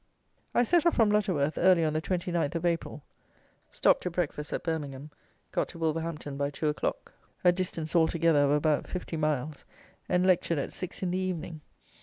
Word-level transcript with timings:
I 0.55 0.63
set 0.63 0.83
off 0.87 0.95
from 0.95 1.11
Lutterworth 1.11 1.59
early 1.59 1.83
on 1.83 1.93
the 1.93 2.01
29th 2.01 2.55
of 2.55 2.65
April, 2.65 3.03
stopped 3.69 4.01
to 4.01 4.09
breakfast 4.09 4.51
at 4.51 4.63
Birmingham, 4.63 5.11
got 5.51 5.67
to 5.69 5.77
Wolverhampton 5.77 6.37
by 6.37 6.49
two 6.49 6.69
o'clock 6.69 7.13
(a 7.43 7.51
distance 7.51 7.95
altogether 7.95 8.39
of 8.39 8.49
about 8.49 8.87
50 8.87 9.15
miles), 9.15 9.63
and 10.09 10.25
lectured 10.25 10.57
at 10.57 10.73
six 10.73 11.03
in 11.03 11.11
the 11.11 11.19
evening. 11.19 11.61